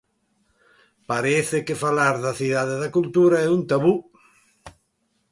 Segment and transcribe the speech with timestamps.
[1.11, 3.95] Parece que falar da Cidade da Cultura é un tabú.